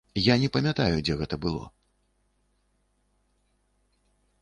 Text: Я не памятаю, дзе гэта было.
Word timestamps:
Я 0.27 0.35
не 0.43 0.47
памятаю, 0.55 0.95
дзе 1.03 1.17
гэта 1.19 1.35
было. 1.45 1.61